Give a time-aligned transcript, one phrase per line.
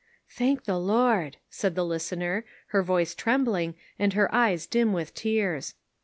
[0.39, 5.75] "Thank the Lord," said the listener, her voice trembling and her eyes dim with tears.